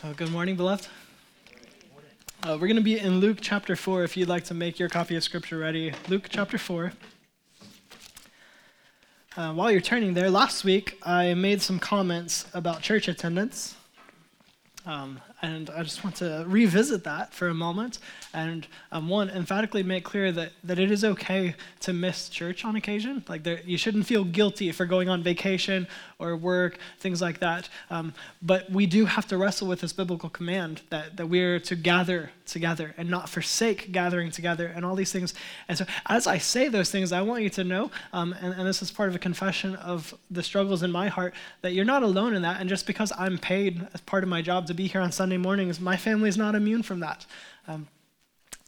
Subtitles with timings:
[0.00, 0.88] So, good morning, beloved.
[2.42, 4.88] Uh, we're going to be in Luke chapter 4 if you'd like to make your
[4.88, 5.92] copy of Scripture ready.
[6.08, 6.94] Luke chapter 4.
[9.36, 13.76] Uh, while you're turning there, last week I made some comments about church attendance.
[14.86, 17.98] Um, and I just want to revisit that for a moment
[18.34, 22.76] and, um, one, emphatically make clear that, that it is okay to miss church on
[22.76, 23.24] occasion.
[23.28, 25.86] Like, there, you shouldn't feel guilty for going on vacation
[26.18, 27.68] or work, things like that.
[27.90, 31.74] Um, but we do have to wrestle with this biblical command that, that we're to
[31.74, 35.34] gather together and not forsake gathering together and all these things.
[35.68, 38.66] And so, as I say those things, I want you to know, um, and, and
[38.66, 42.02] this is part of a confession of the struggles in my heart, that you're not
[42.02, 42.60] alone in that.
[42.60, 45.29] And just because I'm paid as part of my job to be here on Sunday,
[45.30, 47.24] Sunday mornings, my family's not immune from that.
[47.68, 47.86] Um,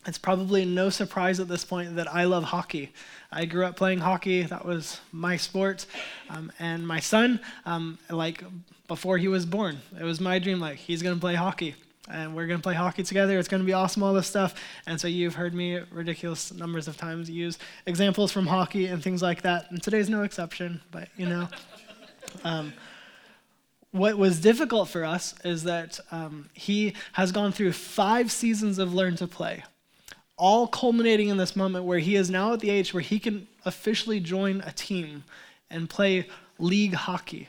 [0.07, 2.93] it's probably no surprise at this point that I love hockey.
[3.33, 5.87] I grew up playing hockey, that was my sport.
[6.31, 8.45] Um, and my son, um, like
[8.87, 11.75] before he was born, it was my dream, like, he's going to play hockey.
[12.09, 13.41] And we're going to play hockey together.
[13.41, 14.55] It's going to be awesome, all this stuff.
[14.87, 19.21] And so you've heard me ridiculous numbers of times use examples from hockey and things
[19.21, 19.69] like that.
[19.73, 21.49] And today's no exception, but you know.
[22.45, 22.73] Um,
[23.93, 28.93] what was difficult for us is that um, he has gone through five seasons of
[28.93, 29.63] Learn to Play,
[30.37, 33.47] all culminating in this moment where he is now at the age where he can
[33.65, 35.25] officially join a team
[35.71, 36.27] and play
[36.59, 37.49] league hockey.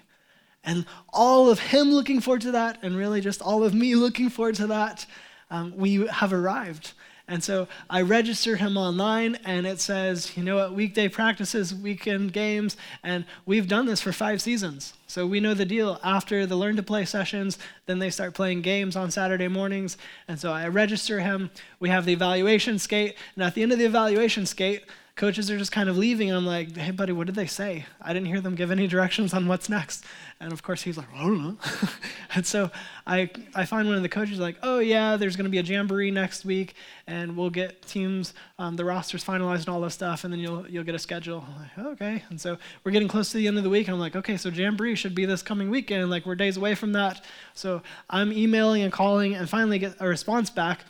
[0.66, 4.30] And all of him looking forward to that, and really just all of me looking
[4.30, 5.06] forward to that,
[5.50, 6.94] um, we have arrived.
[7.26, 12.34] And so I register him online, and it says, you know what, weekday practices, weekend
[12.34, 14.94] games, and we've done this for five seasons.
[15.08, 16.02] So we know the deal.
[16.04, 19.98] After the learn to play sessions, then they start playing games on Saturday mornings.
[20.28, 21.50] And so I register him.
[21.80, 24.84] We have the evaluation skate, and at the end of the evaluation skate,
[25.16, 26.30] coaches are just kind of leaving.
[26.30, 27.86] And I'm like, hey, buddy, what did they say?
[28.02, 30.06] I didn't hear them give any directions on what's next.
[30.40, 31.58] And of course, he's like, I don't know.
[32.36, 32.72] and so
[33.06, 35.64] I, I find one of the coaches like, oh, yeah, there's going to be a
[35.64, 36.74] jamboree next week,
[37.06, 40.68] and we'll get teams, um, the rosters finalized and all this stuff, and then you'll,
[40.68, 41.46] you'll get a schedule.
[41.48, 42.24] I'm like, okay.
[42.30, 43.88] And so we're getting close to the end of the week.
[43.88, 46.10] I'm like, okay, so jamboree should be this coming weekend.
[46.10, 47.24] Like, we're days away from that.
[47.54, 50.82] So I'm emailing and calling and finally get a response back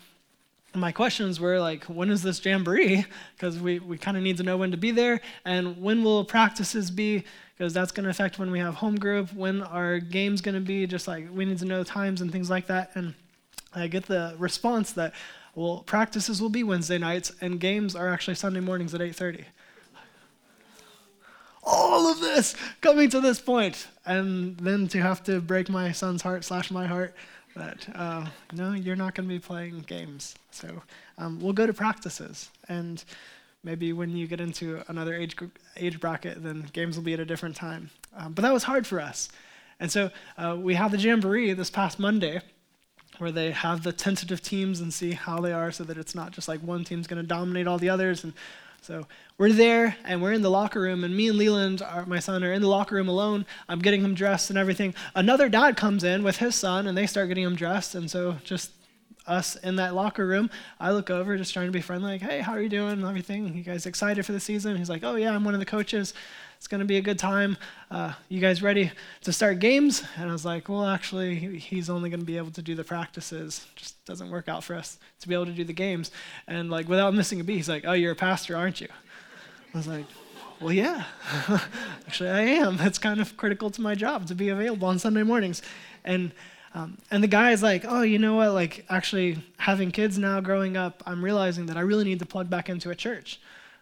[0.76, 3.06] my questions were like, when is this jamboree?
[3.36, 5.22] Because we, we kind of need to know when to be there.
[5.46, 7.24] And when will practices be?
[7.58, 10.62] Because that's going to affect when we have home group, when our game's going to
[10.62, 10.88] be.
[10.88, 12.92] Just like we need to know times and things like that.
[12.96, 13.14] And
[13.76, 15.14] I get the response that,
[15.56, 19.46] well, practices will be Wednesday nights and games are actually Sunday mornings at 8.30.
[21.66, 26.22] All of this coming to this point, and then to have to break my son's
[26.22, 27.16] heart slash my heart
[27.56, 30.36] that uh, no, you're not going to be playing games.
[30.52, 30.82] So
[31.18, 33.04] um, we'll go to practices, and
[33.64, 37.20] maybe when you get into another age group, age bracket, then games will be at
[37.20, 37.90] a different time.
[38.16, 39.30] Um, but that was hard for us,
[39.80, 42.42] and so uh, we had the jamboree this past Monday,
[43.18, 46.32] where they have the tentative teams and see how they are, so that it's not
[46.32, 48.34] just like one team's going to dominate all the others, and
[48.84, 49.08] so
[49.38, 52.54] we're there and we're in the locker room, and me and Leland, my son, are
[52.54, 53.46] in the locker room alone.
[53.70, 54.94] I'm getting him dressed and everything.
[55.16, 57.96] Another dad comes in with his son, and they start getting him dressed.
[57.96, 58.72] And so just
[59.28, 62.40] us in that locker room, I look over, just trying to be friendly, like, hey,
[62.40, 63.06] how are you doing?
[63.06, 63.54] Everything.
[63.56, 64.76] You guys excited for the season?
[64.78, 66.14] He's like, oh, yeah, I'm one of the coaches.
[66.58, 67.58] It's going to be a good time.
[67.92, 68.92] Uh, you guys ready
[69.22, 70.04] to start games?
[70.16, 72.86] And I was like, well, actually, he's only going to be able to do the
[72.86, 73.68] practices.
[73.76, 76.12] Just doesn't work out for us to be able to do the games.
[76.48, 78.88] And like, without missing a beat, he's like, oh, you're a pastor, aren't you?
[79.74, 80.06] I was like,
[80.62, 81.04] well, yeah.
[82.08, 82.78] actually, I am.
[82.78, 85.62] That's kind of critical to my job to be available on Sunday mornings.
[86.06, 86.32] And
[86.74, 88.52] um, and the guy is like, oh, you know what?
[88.52, 92.50] Like, actually, having kids now, growing up, I'm realizing that I really need to plug
[92.50, 93.40] back into a church.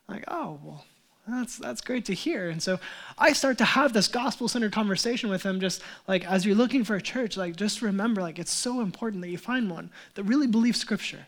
[0.07, 0.85] I'm like, oh, well,
[1.25, 2.49] that's, that's great to hear.
[2.49, 2.79] And so
[3.17, 6.83] I start to have this gospel centered conversation with him, just like as you're looking
[6.83, 10.23] for a church, like just remember, like it's so important that you find one that
[10.23, 11.27] really believes scripture,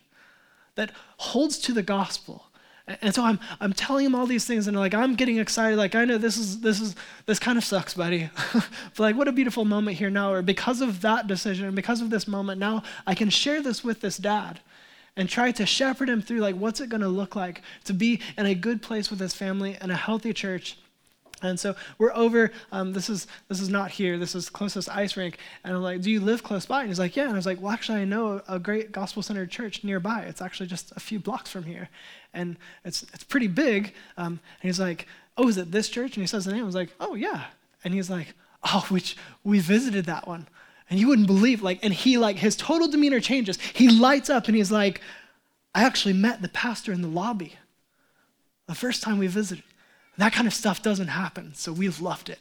[0.76, 2.48] that holds to the gospel.
[2.86, 5.78] And so I'm, I'm telling him all these things, and like I'm getting excited.
[5.78, 6.96] Like I know this is this is
[7.26, 8.30] this kind of sucks, buddy.
[8.54, 10.34] but like what a beautiful moment here now.
[10.34, 14.02] Or because of that decision, because of this moment, now I can share this with
[14.02, 14.60] this dad
[15.16, 18.20] and try to shepherd him through like what's it going to look like to be
[18.38, 20.78] in a good place with his family and a healthy church
[21.44, 22.52] and so we're over.
[22.72, 24.18] Um, this is this is not here.
[24.18, 25.38] This is closest ice rink.
[25.64, 27.46] And I'm like, "Do you live close by?" And he's like, "Yeah." And I was
[27.46, 30.22] like, "Well, actually, I know a great gospel-centered church nearby.
[30.22, 31.90] It's actually just a few blocks from here,
[32.34, 35.08] and it's it's pretty big." Um, and he's like,
[35.38, 36.64] "Oh, is it this church?" And he says the name.
[36.64, 37.46] I was like, "Oh, yeah."
[37.84, 40.48] And he's like, "Oh, which we visited that one."
[40.90, 43.58] And you wouldn't believe, like, and he, like, his total demeanor changes.
[43.60, 45.02] He lights up and he's like,
[45.74, 47.54] I actually met the pastor in the lobby
[48.68, 49.64] the first time we visited.
[50.18, 52.40] That kind of stuff doesn't happen, so we've loved it.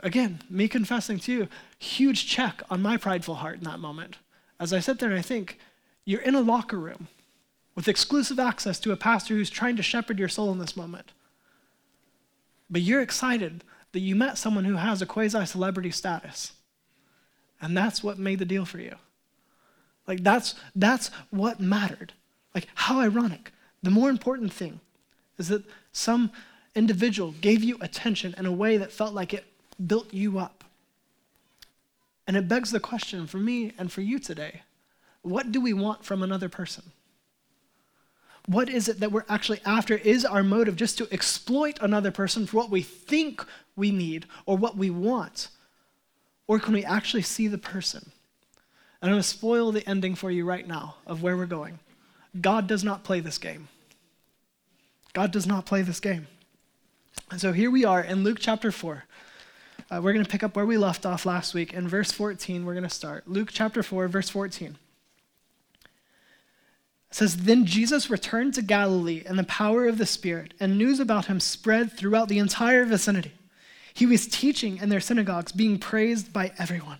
[0.00, 4.18] Again, me confessing to you, huge check on my prideful heart in that moment.
[4.60, 5.58] As I sit there and I think,
[6.04, 7.08] you're in a locker room
[7.74, 11.12] with exclusive access to a pastor who's trying to shepherd your soul in this moment.
[12.70, 16.52] But you're excited that you met someone who has a quasi celebrity status.
[17.60, 18.96] And that's what made the deal for you.
[20.06, 22.12] Like that's that's what mattered.
[22.54, 23.52] Like how ironic.
[23.82, 24.80] The more important thing
[25.38, 26.30] is that some
[26.74, 29.44] individual gave you attention in a way that felt like it
[29.86, 30.64] built you up.
[32.26, 34.62] And it begs the question for me and for you today
[35.22, 36.92] what do we want from another person?
[38.46, 39.96] What is it that we're actually after?
[39.96, 43.42] Is our motive just to exploit another person for what we think
[43.74, 45.48] we need or what we want?
[46.46, 48.12] Or can we actually see the person?
[49.00, 51.78] And I'm going to spoil the ending for you right now of where we're going.
[52.38, 53.68] God does not play this game.
[55.14, 56.26] God does not play this game.
[57.30, 59.04] And so here we are in Luke chapter 4.
[59.90, 61.72] Uh, we're going to pick up where we left off last week.
[61.72, 63.28] In verse 14, we're going to start.
[63.28, 64.76] Luke chapter 4, verse 14.
[65.82, 65.88] It
[67.10, 71.26] says, Then Jesus returned to Galilee in the power of the Spirit, and news about
[71.26, 73.32] him spread throughout the entire vicinity.
[73.92, 76.98] He was teaching in their synagogues, being praised by everyone.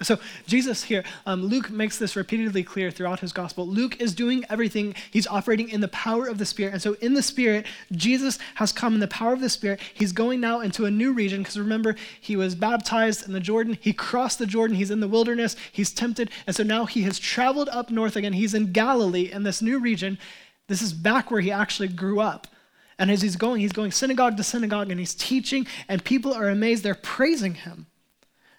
[0.00, 3.66] So, Jesus here, um, Luke makes this repeatedly clear throughout his gospel.
[3.66, 6.72] Luke is doing everything, he's operating in the power of the Spirit.
[6.72, 9.80] And so, in the Spirit, Jesus has come in the power of the Spirit.
[9.92, 13.76] He's going now into a new region because remember, he was baptized in the Jordan.
[13.80, 14.76] He crossed the Jordan.
[14.76, 15.56] He's in the wilderness.
[15.72, 16.30] He's tempted.
[16.46, 18.34] And so now he has traveled up north again.
[18.34, 20.18] He's in Galilee in this new region.
[20.68, 22.46] This is back where he actually grew up.
[23.00, 26.48] And as he's going, he's going synagogue to synagogue and he's teaching, and people are
[26.48, 26.82] amazed.
[26.84, 27.86] They're praising him.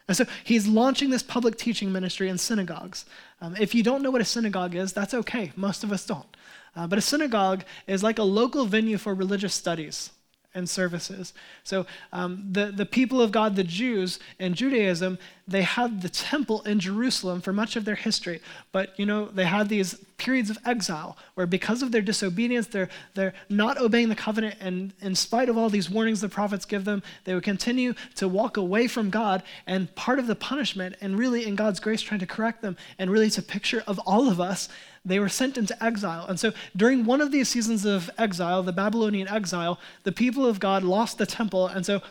[0.10, 3.06] And so he's launching this public teaching ministry in synagogues.
[3.42, 5.54] Um, if you don't know what a synagogue is, that's okay.
[5.56, 6.36] Most of us don't.
[6.76, 10.10] Uh, but a synagogue is like a local venue for religious studies
[10.56, 11.34] and services.
[11.64, 15.20] So um, the, the people of God, the Jews in Judaism,
[15.50, 18.40] they had the temple in Jerusalem for much of their history.
[18.72, 22.90] But, you know, they had these periods of exile where because of their disobedience, they're,
[23.16, 24.56] they're not obeying the covenant.
[24.60, 28.28] And in spite of all these warnings the prophets give them, they would continue to
[28.28, 29.42] walk away from God.
[29.66, 33.10] And part of the punishment, and really in God's grace trying to correct them, and
[33.10, 34.70] really it's a picture of all of us,
[35.06, 36.26] they were sent into exile.
[36.28, 40.60] And so during one of these seasons of exile, the Babylonian exile, the people of
[40.60, 41.68] God lost the temple.
[41.68, 42.02] And so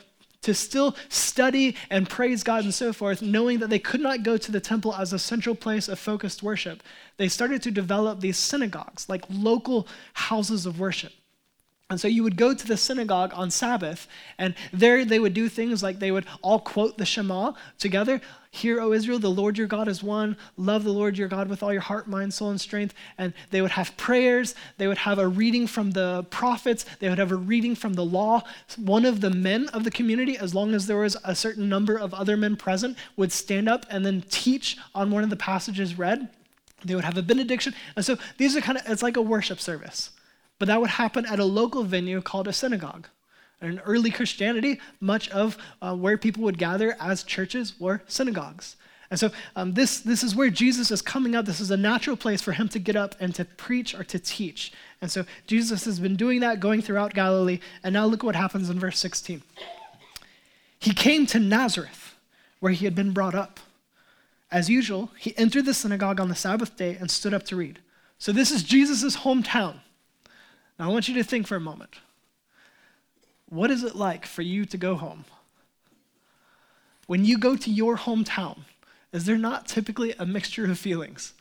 [0.43, 4.37] to still study and praise God and so forth, knowing that they could not go
[4.37, 6.83] to the temple as a central place of focused worship,
[7.17, 11.13] they started to develop these synagogues, like local houses of worship.
[11.91, 14.07] And so you would go to the synagogue on Sabbath,
[14.37, 18.21] and there they would do things like they would all quote the Shema together.
[18.51, 20.37] Hear, O Israel, the Lord your God is one.
[20.59, 22.95] Love the Lord your God with all your heart, mind, soul, and strength.
[23.17, 24.55] And they would have prayers.
[24.77, 26.85] They would have a reading from the prophets.
[26.99, 28.43] They would have a reading from the law.
[28.77, 31.97] One of the men of the community, as long as there was a certain number
[31.97, 35.97] of other men present, would stand up and then teach on one of the passages
[35.97, 36.29] read.
[36.85, 37.75] They would have a benediction.
[37.97, 40.11] And so these are kind of, it's like a worship service.
[40.59, 43.09] But that would happen at a local venue called a synagogue.
[43.61, 48.77] In early Christianity, much of uh, where people would gather as churches were synagogues.
[49.11, 51.47] And so um, this, this is where Jesus is coming up.
[51.47, 54.19] This is a natural place for him to get up and to preach or to
[54.19, 54.73] teach.
[55.01, 57.61] And so Jesus has been doing that, going throughout Galilee.
[57.83, 59.43] And now look what happens in verse 16.
[60.79, 62.15] He came to Nazareth,
[62.61, 63.61] where he had been brought up.
[64.51, 67.81] As usual, he entered the synagogue on the Sabbath day and stood up to read.
[68.19, 69.81] So this is Jesus' hometown.
[70.79, 71.97] Now, I want you to think for a moment.
[73.49, 75.25] What is it like for you to go home?
[77.07, 78.61] When you go to your hometown,
[79.13, 81.33] is there not typically a mixture of feelings?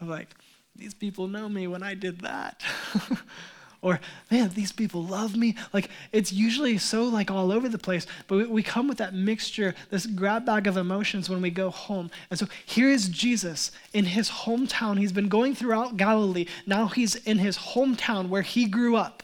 [0.00, 0.28] Of like,
[0.76, 2.62] these people know me when I did that.
[3.80, 5.54] or man these people love me.
[5.72, 9.14] Like it's usually so like all over the place but we, we, come with that
[9.14, 12.10] mixture this grab bag of emotions when we go home.
[12.30, 14.98] And so here is jesus in his hometown.
[14.98, 16.46] He's been going throughout galilee.
[16.66, 19.22] Now he's in his hometown where he grew up.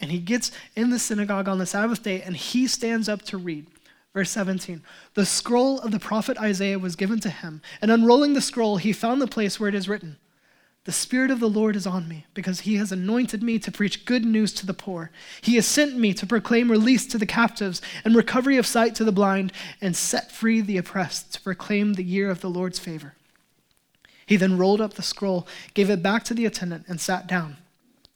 [0.00, 3.38] And he gets in the synagogue on the sabbath day and he stands up to
[3.38, 3.66] read.
[4.12, 4.82] Verse 17
[5.14, 8.94] The scroll of the prophet Isaiah was given to him, and unrolling the scroll, he
[8.94, 10.16] found the place where it is written
[10.86, 14.04] the Spirit of the Lord is on me, because he has anointed me to preach
[14.04, 15.10] good news to the poor.
[15.42, 19.04] He has sent me to proclaim release to the captives and recovery of sight to
[19.04, 23.14] the blind, and set free the oppressed, to proclaim the year of the Lord's favor.
[24.24, 27.56] He then rolled up the scroll, gave it back to the attendant, and sat down.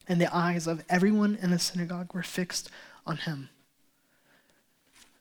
[0.08, 2.70] And the eyes of everyone in the synagogue were fixed
[3.04, 3.48] on him.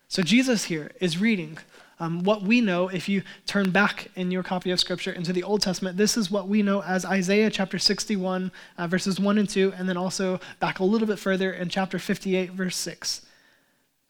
[0.06, 1.58] So Jesus here is reading
[2.00, 5.42] um, what we know, if you turn back in your copy of Scripture into the
[5.42, 9.48] Old Testament, this is what we know as Isaiah chapter 61, uh, verses 1 and
[9.48, 13.26] 2, and then also back a little bit further in chapter 58, verse 6.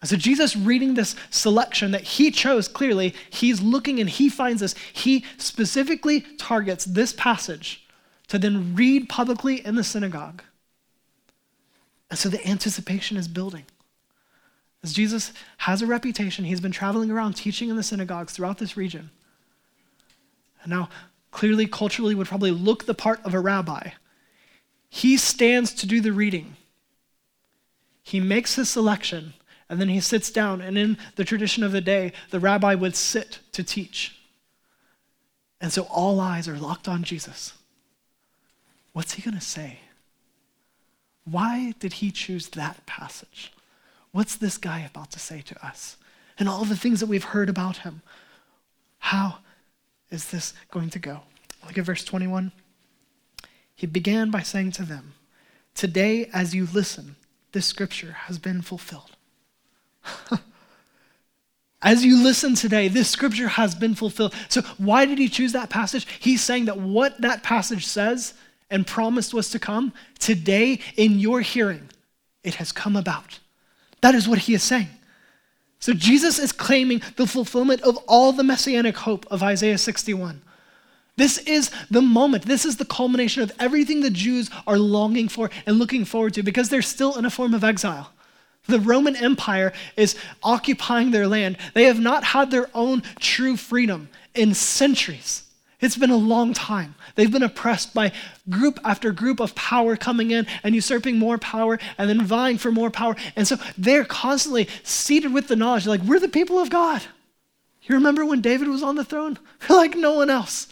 [0.05, 4.75] So, Jesus reading this selection that he chose clearly, he's looking and he finds this.
[4.93, 7.87] He specifically targets this passage
[8.29, 10.43] to then read publicly in the synagogue.
[12.09, 13.65] And so the anticipation is building.
[14.83, 18.77] As Jesus has a reputation, he's been traveling around teaching in the synagogues throughout this
[18.77, 19.11] region.
[20.63, 20.89] And now,
[21.31, 23.91] clearly, culturally, would probably look the part of a rabbi.
[24.89, 26.57] He stands to do the reading.
[28.03, 29.35] He makes his selection
[29.71, 32.97] and then he sits down, and in the tradition of the day, the rabbi would
[32.97, 34.21] sit to teach.
[35.61, 37.53] And so all eyes are locked on Jesus.
[38.93, 39.79] What's he going to say?
[41.25, 43.53] Why did he choose that passage?
[44.13, 45.97] What's this guy about to say to us?
[46.39, 48.03] And all the things that we've heard about him.
[48.99, 49.39] How
[50.11, 51.21] is this going to go?
[51.67, 52.53] Look at verse 21.
[53.75, 55.15] He began by saying to them,
[55.75, 57.17] Today, as you listen,
[57.53, 59.13] this scripture has been fulfilled.
[61.83, 64.35] As you listen today, this scripture has been fulfilled.
[64.49, 66.07] So, why did he choose that passage?
[66.19, 68.35] He's saying that what that passage says
[68.71, 71.89] and promised was to come, today in your hearing,
[72.45, 73.39] it has come about.
[74.01, 74.89] That is what he is saying.
[75.79, 80.43] So, Jesus is claiming the fulfillment of all the messianic hope of Isaiah 61.
[81.17, 82.45] This is the moment.
[82.45, 86.43] This is the culmination of everything the Jews are longing for and looking forward to
[86.43, 88.13] because they're still in a form of exile.
[88.67, 91.57] The Roman Empire is occupying their land.
[91.75, 95.43] They have not had their own true freedom in centuries.
[95.81, 96.95] It's been a long time.
[97.15, 98.13] They've been oppressed by
[98.49, 102.71] group after group of power coming in and usurping more power and then vying for
[102.71, 103.17] more power.
[103.35, 107.03] And so they're constantly seated with the knowledge like, we're the people of God.
[107.83, 109.39] You remember when David was on the throne?
[109.69, 110.69] like no one else.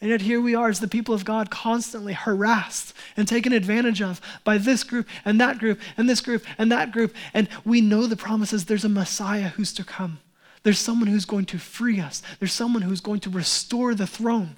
[0.00, 4.02] And yet here we are as the people of God constantly harassed and taken advantage
[4.02, 7.14] of by this group and that group and this group and that group.
[7.32, 10.18] And we know the promises there's a Messiah who's to come.
[10.66, 12.22] There's someone who's going to free us.
[12.40, 14.56] There's someone who's going to restore the throne.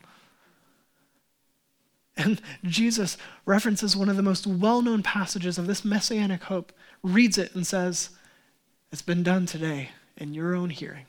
[2.17, 6.73] And Jesus references one of the most well known passages of this messianic hope,
[7.03, 8.09] reads it, and says,
[8.91, 11.05] It's been done today in your own hearing.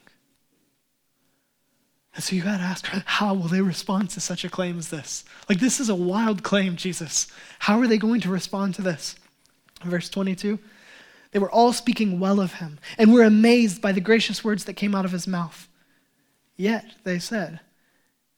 [2.14, 4.90] And so you got to ask, how will they respond to such a claim as
[4.90, 5.24] this?
[5.48, 7.28] Like, this is a wild claim, Jesus.
[7.60, 9.16] How are they going to respond to this?
[9.82, 10.60] Verse 22
[11.32, 14.74] They were all speaking well of him and were amazed by the gracious words that
[14.74, 15.68] came out of his mouth.
[16.58, 17.60] Yet they said,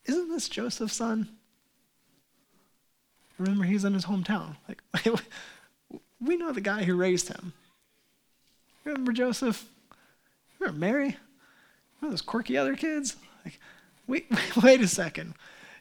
[0.05, 1.29] Isn't this Joseph's son?
[3.37, 4.55] Remember, he's in his hometown.
[4.67, 4.83] Like,
[6.21, 7.53] we know the guy who raised him.
[8.83, 9.65] Remember Joseph?
[10.59, 11.17] Remember Mary?
[11.99, 13.15] Remember those quirky other kids?
[13.43, 13.59] Like,
[14.05, 14.27] wait,
[14.63, 15.33] wait a second.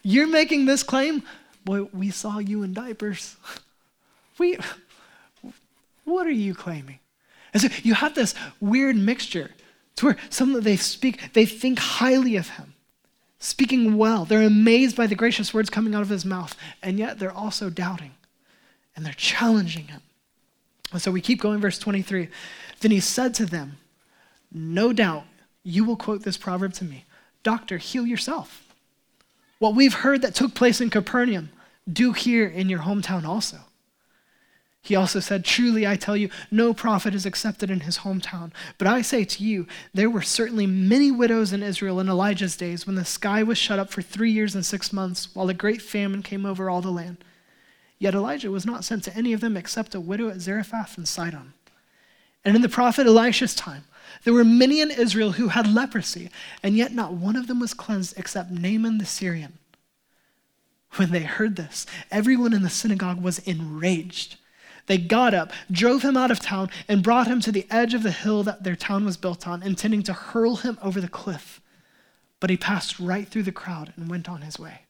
[0.03, 1.23] You're making this claim?
[1.65, 3.37] Boy, we saw you in diapers.
[4.39, 4.57] We,
[6.11, 6.99] what are you claiming?
[7.53, 9.51] And so you have this weird mixture
[9.97, 12.75] to where some of they speak, they think highly of him,
[13.39, 14.25] speaking well.
[14.25, 17.71] They're amazed by the gracious words coming out of his mouth, and yet they're also
[17.71, 18.13] doubting
[18.95, 20.03] and they're challenging him.
[20.93, 22.29] And so we keep going, verse 23.
[22.81, 23.79] Then he said to them,
[24.53, 25.25] No doubt
[25.63, 27.05] you will quote this proverb to me
[27.43, 28.67] Doctor, heal yourself.
[29.59, 31.51] What we've heard that took place in Capernaum,
[31.91, 33.59] do here in your hometown also.
[34.83, 38.51] He also said, Truly I tell you, no prophet is accepted in his hometown.
[38.79, 42.87] But I say to you, there were certainly many widows in Israel in Elijah's days
[42.87, 45.83] when the sky was shut up for three years and six months, while a great
[45.83, 47.19] famine came over all the land.
[47.99, 51.05] Yet Elijah was not sent to any of them except a widow at Zarephath in
[51.05, 51.53] Sidon.
[52.43, 53.85] And in the prophet Elisha's time,
[54.25, 56.31] there were many in Israel who had leprosy,
[56.63, 59.59] and yet not one of them was cleansed except Naaman the Syrian.
[60.97, 64.37] When they heard this, everyone in the synagogue was enraged.
[64.91, 68.03] They got up, drove him out of town, and brought him to the edge of
[68.03, 71.61] the hill that their town was built on, intending to hurl him over the cliff.
[72.41, 74.81] But he passed right through the crowd and went on his way.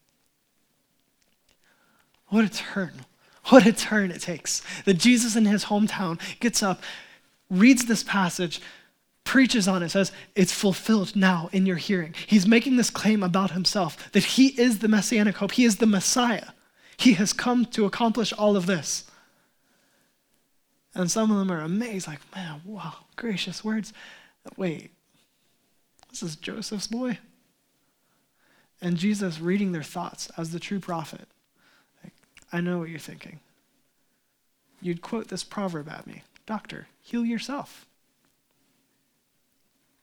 [2.29, 3.05] What a turn.
[3.49, 6.83] What a turn it takes that Jesus in his hometown gets up,
[7.51, 8.63] reads this passage,
[9.25, 12.15] preaches on it, says, It's fulfilled now in your hearing.
[12.27, 15.85] He's making this claim about himself that he is the messianic hope, he is the
[15.85, 16.53] Messiah.
[16.97, 19.05] He has come to accomplish all of this.
[20.95, 23.93] And some of them are amazed, like, man, wow, gracious words.
[24.57, 24.91] Wait,
[26.11, 27.19] this is Joseph's boy?
[28.83, 31.29] And Jesus reading their thoughts as the true prophet.
[32.03, 32.15] Like,
[32.53, 33.41] I know what you're thinking.
[34.81, 37.87] You'd quote this proverb at me Doctor, heal yourself.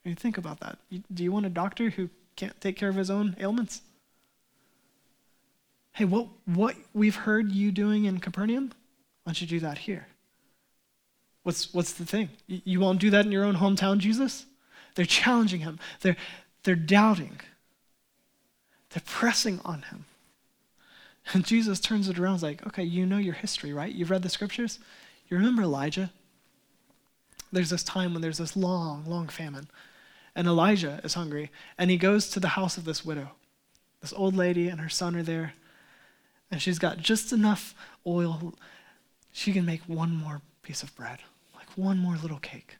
[0.04, 0.78] I mean, think about that.
[1.12, 3.82] do you want a doctor who can't take care of his own ailments?
[5.92, 8.72] Hey, what, what we've heard you doing in Capernaum,
[9.24, 10.06] why don't you do that here?
[11.48, 12.28] What's, what's the thing?
[12.46, 14.44] You won't do that in your own hometown, Jesus?
[14.96, 16.18] They're challenging him, they're,
[16.64, 17.40] they're doubting,
[18.90, 20.04] they're pressing on him.
[21.32, 23.90] And Jesus turns it around and like, okay, you know your history, right?
[23.90, 24.78] You've read the scriptures?
[25.30, 26.10] You remember Elijah?
[27.50, 29.70] There's this time when there's this long, long famine.
[30.36, 31.50] And Elijah is hungry.
[31.78, 33.30] And he goes to the house of this widow.
[34.02, 35.54] This old lady and her son are there.
[36.50, 37.74] And she's got just enough
[38.06, 38.52] oil.
[39.32, 41.20] She can make one more piece of bread,
[41.78, 42.76] one more little cake.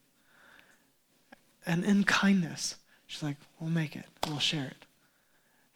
[1.64, 2.76] And in kindness,
[3.07, 4.87] she's like, we'll make it, we'll share it.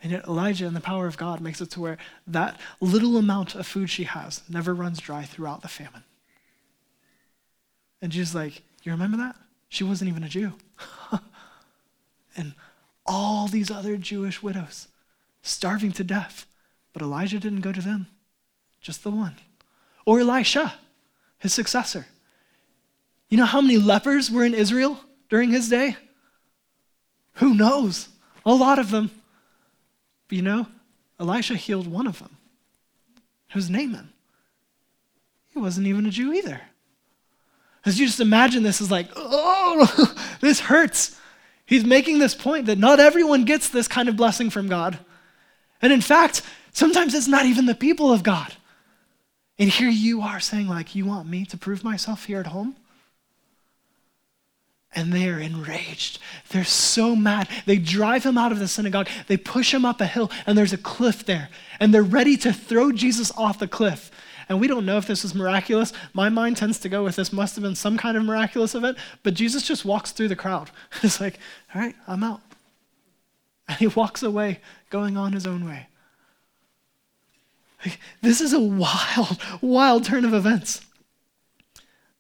[0.03, 3.55] And yet, Elijah, in the power of God, makes it to where that little amount
[3.55, 6.03] of food she has never runs dry throughout the famine.
[8.01, 9.37] And she's like, You remember that?
[9.69, 10.55] She wasn't even a Jew.
[12.37, 12.55] and
[13.07, 14.89] all these other Jewish widows
[15.43, 16.47] starving to death.
[16.93, 18.09] But Elijah didn't go to them,
[18.81, 19.37] just the one.
[20.05, 20.75] Or Elisha,
[21.39, 22.07] his successor.
[23.33, 25.97] You know how many lepers were in Israel during his day?
[27.37, 28.11] Who knows?
[28.45, 29.11] A lot of them.
[30.29, 30.67] But you know,
[31.19, 32.37] Elisha healed one of them.
[33.49, 34.13] It was Naaman.
[35.49, 36.61] He wasn't even a Jew either.
[37.87, 41.19] As you just imagine this as like, oh, this hurts.
[41.65, 44.99] He's making this point that not everyone gets this kind of blessing from God.
[45.81, 46.43] And in fact,
[46.75, 48.57] sometimes it's not even the people of God.
[49.59, 52.77] And here you are saying, like, you want me to prove myself here at home?
[54.95, 56.19] And they are enraged.
[56.51, 57.49] They're so mad.
[57.65, 59.09] They drive him out of the synagogue.
[59.27, 61.49] They push him up a hill, and there's a cliff there.
[61.81, 64.11] And they're ready to throw Jesus off the cliff.
[64.49, 65.93] And we don't know if this was miraculous.
[66.13, 68.99] My mind tends to go with this must have been some kind of miraculous event,
[69.23, 70.71] but Jesus just walks through the crowd.
[71.03, 71.39] It's like,
[71.75, 72.41] all right, I'm out.
[73.69, 75.87] And he walks away, going on his own way.
[78.21, 80.83] This is a wild, wild turn of events.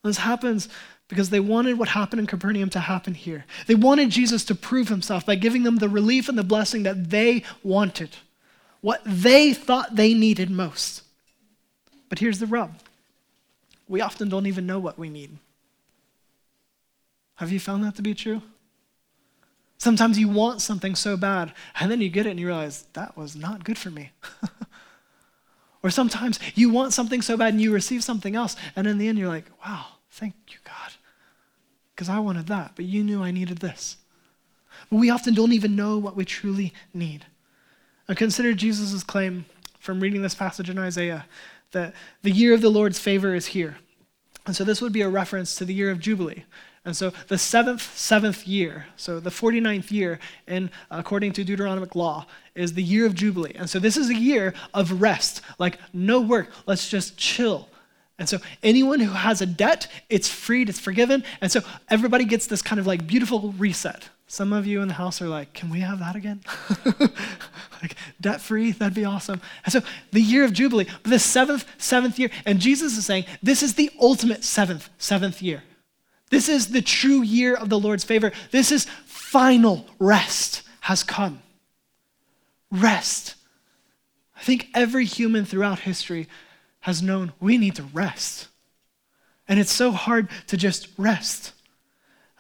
[0.02, 0.69] This happens
[1.12, 3.45] because they wanted what happened in Capernaum to happen here.
[3.66, 7.11] They wanted Jesus to prove himself by giving them the relief and the blessing that
[7.11, 8.16] they wanted,
[8.81, 11.02] what they thought they needed most.
[12.08, 12.78] But here's the rub
[13.86, 15.36] we often don't even know what we need.
[17.34, 18.41] Have you found that to be true?
[19.76, 23.19] Sometimes you want something so bad, and then you get it and you realize that
[23.19, 24.13] was not good for me.
[25.82, 29.08] or sometimes you want something so bad and you receive something else, and in the
[29.08, 30.93] end you're like, wow, thank you, God.
[32.02, 33.97] Because I wanted that, but you knew I needed this.
[34.91, 37.26] But we often don't even know what we truly need.
[38.08, 39.45] And consider Jesus' claim
[39.78, 41.26] from reading this passage in Isaiah
[41.71, 43.76] that the year of the Lord's favor is here.
[44.47, 46.43] And so this would be a reference to the year of Jubilee.
[46.84, 52.26] And so the seventh, seventh year, so the 49th year, in, according to Deuteronomic law,
[52.56, 53.54] is the year of Jubilee.
[53.54, 57.69] And so this is a year of rest, like no work, let's just chill.
[58.23, 61.25] And so anyone who has a debt, it's freed, it's forgiven.
[61.41, 64.11] And so everybody gets this kind of like beautiful reset.
[64.28, 66.41] Some of you in the house are like, can we have that again?
[67.82, 69.41] like debt free, that'd be awesome.
[69.65, 69.80] And so
[70.13, 73.91] the year of Jubilee, the seventh, seventh year, and Jesus is saying, this is the
[74.00, 75.65] ultimate seventh, seventh year.
[76.30, 78.30] This is the true year of the Lord's favor.
[78.52, 81.43] This is final rest has come.
[82.71, 83.35] Rest.
[84.37, 86.28] I think every human throughout history
[86.82, 88.49] has known we need to rest.
[89.49, 91.52] And it's so hard to just rest.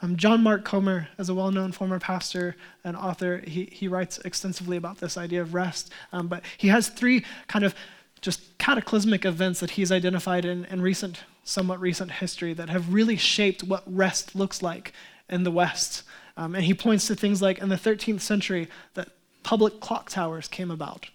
[0.00, 4.18] Um, John Mark Comer, as a well known former pastor and author, he, he writes
[4.18, 5.92] extensively about this idea of rest.
[6.12, 7.74] Um, but he has three kind of
[8.20, 13.16] just cataclysmic events that he's identified in, in recent somewhat recent history that have really
[13.16, 14.92] shaped what rest looks like
[15.28, 16.02] in the West.
[16.36, 19.08] Um, and he points to things like in the 13th century that
[19.42, 21.10] public clock towers came about.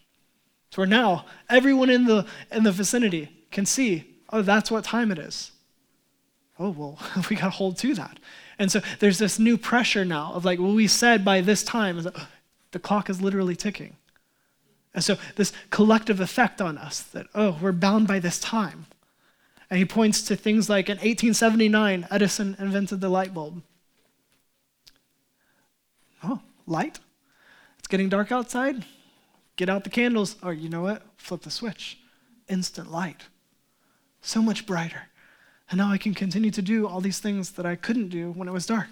[0.78, 5.18] Where now everyone in the, in the vicinity can see, oh, that's what time it
[5.18, 5.52] is.
[6.60, 8.20] Oh, well, we got to hold to that.
[8.60, 12.06] And so there's this new pressure now of like, well, we said by this time,
[12.72, 13.96] the clock is literally ticking.
[14.94, 18.86] And so this collective effect on us that, oh, we're bound by this time.
[19.72, 23.64] And he points to things like in 1879, Edison invented the light bulb.
[26.24, 27.00] Oh, light?
[27.80, 28.86] It's getting dark outside?
[29.58, 30.38] Get out the candles.
[30.42, 31.04] Or you know what?
[31.18, 32.00] Flip the switch.
[32.48, 33.24] Instant light.
[34.22, 35.10] So much brighter.
[35.70, 38.48] And now I can continue to do all these things that I couldn't do when
[38.48, 38.88] it was dark.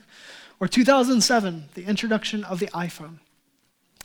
[0.59, 3.19] Or 2007, the introduction of the iPhone.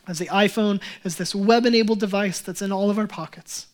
[0.07, 3.67] As the iPhone is this web enabled device that's in all of our pockets.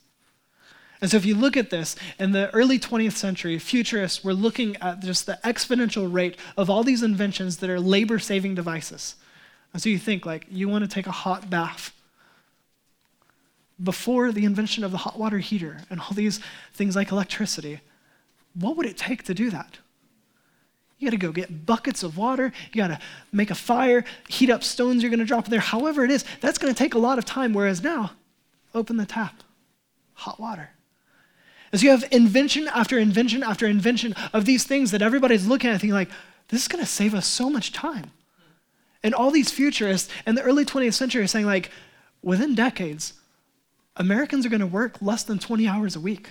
[1.00, 4.76] And so, if you look at this, in the early 20th century, futurists were looking
[4.76, 9.16] at just the exponential rate of all these inventions that are labor saving devices.
[9.72, 11.92] And so, you think, like, you want to take a hot bath.
[13.82, 16.40] Before the invention of the hot water heater and all these
[16.72, 17.80] things like electricity,
[18.54, 19.78] what would it take to do that?
[20.98, 22.52] You got to go get buckets of water.
[22.72, 22.98] You got to
[23.32, 25.60] make a fire, heat up stones you're going to drop in there.
[25.60, 27.52] However, it is, that's going to take a lot of time.
[27.52, 28.12] Whereas now,
[28.74, 29.42] open the tap,
[30.14, 30.70] hot water.
[31.72, 35.80] As you have invention after invention after invention of these things that everybody's looking at
[35.80, 36.10] thinking, like,
[36.48, 38.12] this is going to save us so much time.
[39.02, 41.70] And all these futurists in the early 20th century are saying, like,
[42.22, 43.14] within decades,
[43.96, 46.30] Americans are going to work less than 20 hours a week.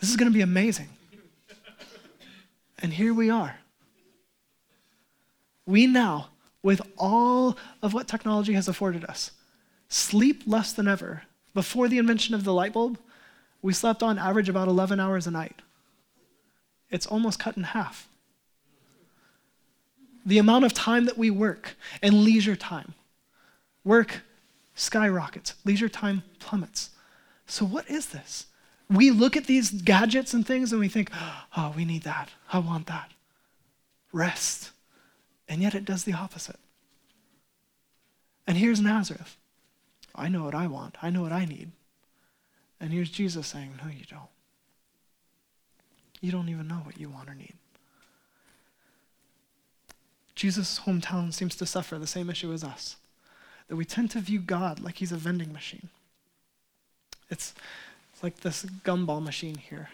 [0.00, 0.88] This is going to be amazing.
[2.80, 3.58] And here we are.
[5.66, 6.28] We now,
[6.62, 9.32] with all of what technology has afforded us,
[9.88, 11.22] sleep less than ever.
[11.54, 12.98] Before the invention of the light bulb,
[13.62, 15.62] we slept on average about 11 hours a night.
[16.90, 18.08] It's almost cut in half.
[20.24, 22.94] The amount of time that we work and leisure time,
[23.84, 24.22] work
[24.78, 26.90] skyrockets, leisure time plummets.
[27.46, 28.46] So, what is this?
[28.88, 31.10] We look at these gadgets and things and we think,
[31.56, 32.30] oh, we need that.
[32.52, 33.10] I want that.
[34.12, 34.70] Rest.
[35.48, 36.58] And yet it does the opposite.
[38.46, 39.36] And here's Nazareth.
[40.14, 40.96] I know what I want.
[41.02, 41.72] I know what I need.
[42.80, 44.30] And here's Jesus saying, No, you don't.
[46.20, 47.54] You don't even know what you want or need.
[50.34, 52.96] Jesus' hometown seems to suffer the same issue as us
[53.68, 55.88] that we tend to view God like he's a vending machine.
[57.30, 57.54] It's,
[58.12, 59.90] it's like this gumball machine here.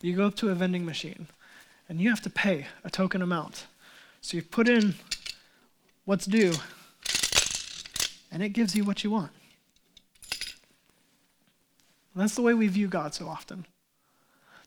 [0.00, 1.26] You go up to a vending machine
[1.88, 3.66] and you have to pay a token amount.
[4.20, 4.94] So you put in
[6.04, 6.54] what's due
[8.30, 9.32] and it gives you what you want.
[12.14, 13.66] And that's the way we view God so often.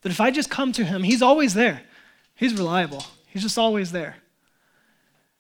[0.01, 1.83] That if I just come to him, he's always there.
[2.35, 3.05] He's reliable.
[3.27, 4.15] He's just always there.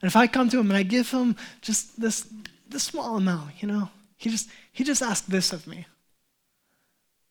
[0.01, 2.27] And if I come to him and I give him just this,
[2.71, 5.85] this small amount, you know, he just he just asked this of me,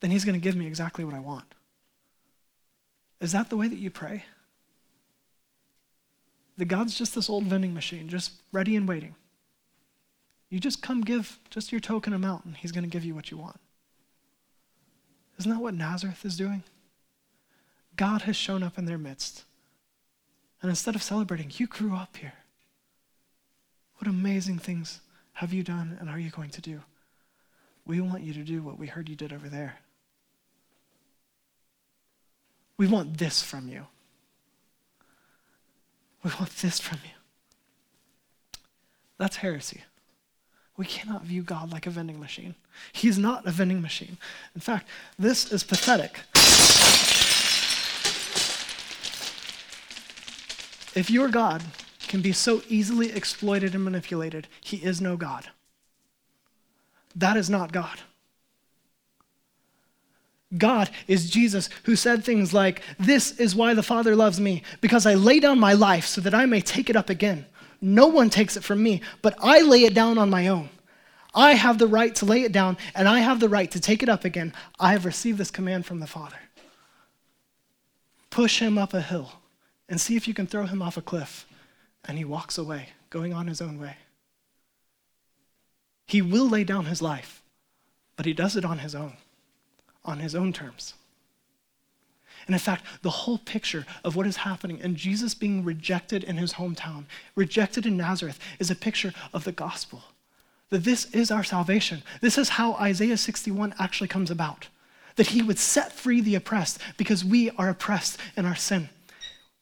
[0.01, 1.55] then he's going to give me exactly what I want.
[3.21, 4.25] Is that the way that you pray?
[6.57, 9.15] That God's just this old vending machine, just ready and waiting.
[10.49, 13.31] You just come give just your token amount, and he's going to give you what
[13.31, 13.61] you want.
[15.39, 16.65] Isn't that what Nazareth is doing?
[17.97, 19.45] God has shown up in their midst.
[20.61, 22.35] And instead of celebrating, you grew up here.
[23.99, 25.01] What amazing things
[25.35, 26.81] have you done and are you going to do?
[27.87, 29.79] We want you to do what we heard you did over there.
[32.77, 33.87] We want this from you.
[36.23, 37.11] We want this from you.
[39.19, 39.83] That's heresy.
[40.77, 42.55] We cannot view God like a vending machine.
[42.93, 44.17] He's not a vending machine.
[44.55, 44.89] In fact,
[45.19, 46.21] this is pathetic.
[50.95, 51.63] If your God
[52.11, 55.49] can be so easily exploited and manipulated, he is no God.
[57.15, 58.01] That is not God.
[60.59, 65.07] God is Jesus who said things like, This is why the Father loves me, because
[65.07, 67.47] I lay down my life so that I may take it up again.
[67.81, 70.69] No one takes it from me, but I lay it down on my own.
[71.33, 74.03] I have the right to lay it down, and I have the right to take
[74.03, 74.53] it up again.
[74.81, 76.41] I have received this command from the Father.
[78.31, 79.35] Push him up a hill
[79.89, 81.47] and see if you can throw him off a cliff.
[82.05, 83.97] And he walks away, going on his own way.
[86.07, 87.43] He will lay down his life,
[88.17, 89.15] but he does it on his own,
[90.05, 90.95] on his own terms.
[92.47, 96.37] And in fact, the whole picture of what is happening and Jesus being rejected in
[96.37, 97.05] his hometown,
[97.37, 100.03] rejected in Nazareth, is a picture of the gospel.
[100.71, 102.03] That this is our salvation.
[102.21, 104.69] This is how Isaiah 61 actually comes about.
[105.17, 108.89] That he would set free the oppressed because we are oppressed in our sin.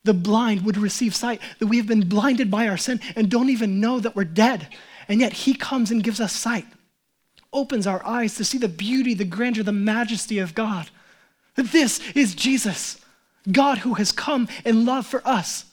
[0.09, 3.51] The blind would receive sight, that we have been blinded by our sin and don't
[3.51, 4.67] even know that we're dead.
[5.07, 6.65] And yet he comes and gives us sight,
[7.53, 10.89] opens our eyes to see the beauty, the grandeur, the majesty of God.
[11.57, 13.05] This is Jesus,
[13.53, 15.67] God who has come in love for us.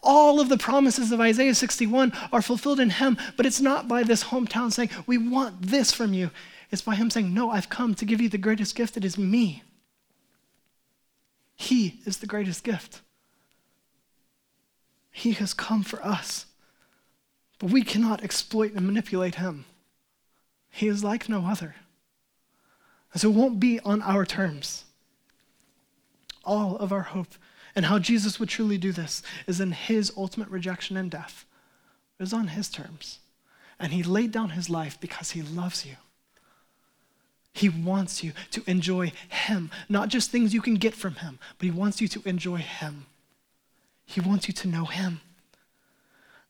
[0.00, 4.04] All of the promises of Isaiah 61 are fulfilled in him, but it's not by
[4.04, 6.30] this hometown saying, We want this from you.
[6.70, 8.96] It's by him saying, No, I've come to give you the greatest gift.
[8.96, 9.64] It is me.
[11.56, 13.00] He is the greatest gift.
[15.16, 16.44] He has come for us,
[17.58, 19.64] but we cannot exploit and manipulate him.
[20.68, 21.74] He is like no other.
[23.14, 24.84] And so it won't be on our terms
[26.44, 27.34] all of our hope
[27.74, 31.46] and how Jesus would truly do this is in his ultimate rejection and death.
[32.18, 33.20] It was on his terms.
[33.80, 35.96] And he laid down his life because he loves you.
[37.54, 41.64] He wants you to enjoy him, not just things you can get from him, but
[41.64, 43.06] he wants you to enjoy him.
[44.06, 45.20] He wants you to know him.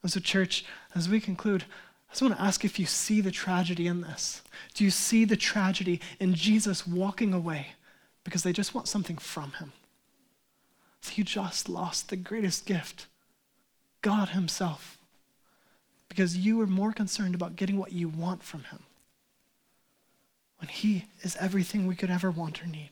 [0.03, 0.65] And so, church,
[0.95, 1.65] as we conclude,
[2.09, 4.43] I just want to ask if you see the tragedy in this.
[4.75, 7.69] Do you see the tragedy in Jesus walking away
[8.23, 9.73] because they just want something from him?
[11.17, 13.07] you just lost the greatest gift
[14.03, 14.99] God Himself
[16.09, 18.85] because you were more concerned about getting what you want from Him
[20.59, 22.91] when He is everything we could ever want or need.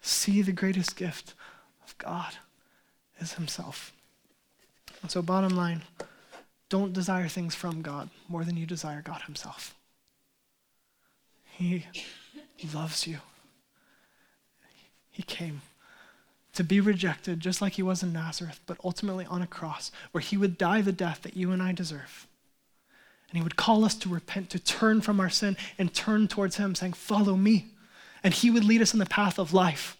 [0.00, 1.34] See the greatest gift
[1.84, 2.34] of God
[3.20, 3.92] is Himself.
[5.02, 5.82] And so, bottom line,
[6.68, 9.74] don't desire things from God more than you desire God Himself.
[11.44, 11.84] He
[12.74, 13.18] loves you.
[15.10, 15.60] He came
[16.54, 20.22] to be rejected just like he was in Nazareth, but ultimately on a cross where
[20.22, 22.26] he would die the death that you and I deserve.
[23.28, 26.56] And he would call us to repent, to turn from our sin and turn towards
[26.56, 27.66] him, saying, Follow me.
[28.24, 29.96] And he would lead us in the path of life.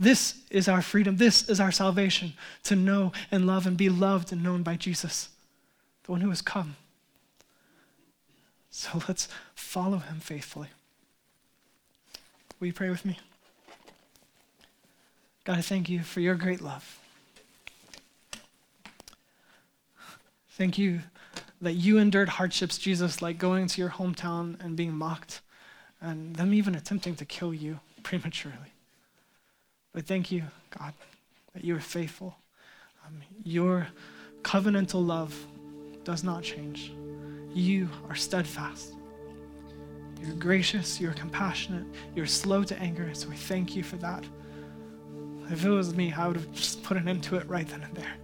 [0.00, 1.18] This is our freedom.
[1.18, 2.32] This is our salvation
[2.64, 5.28] to know and love and be loved and known by Jesus,
[6.04, 6.76] the one who has come.
[8.70, 10.68] So let's follow him faithfully.
[12.58, 13.18] Will you pray with me?
[15.44, 16.98] God, I thank you for your great love.
[20.52, 21.00] Thank you
[21.60, 25.42] that you endured hardships, Jesus, like going to your hometown and being mocked,
[26.00, 28.72] and them even attempting to kill you prematurely.
[29.92, 30.44] But thank you,
[30.78, 30.94] God,
[31.54, 32.36] that you are faithful.
[33.06, 33.88] Um, your
[34.42, 35.34] covenantal love
[36.04, 36.92] does not change.
[37.52, 38.94] You are steadfast.
[40.20, 44.22] You're gracious, you're compassionate, you're slow to anger, so we thank you for that.
[45.50, 47.82] If it was me, I would have just put an end to it right then
[47.82, 48.14] and there.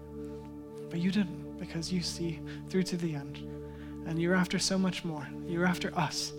[0.90, 3.38] But you didn't, because you see through to the end.
[4.06, 5.26] And you're after so much more.
[5.48, 6.32] You're after us.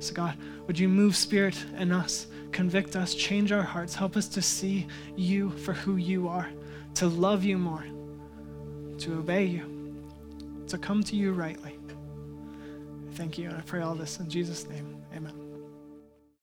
[0.00, 0.36] So, God,
[0.66, 4.86] would you move spirit in us, convict us, change our hearts, help us to see
[5.14, 6.48] you for who you are,
[6.94, 7.84] to love you more,
[8.98, 9.94] to obey you,
[10.68, 11.78] to come to you rightly.
[13.12, 14.99] Thank you, and I pray all this in Jesus' name.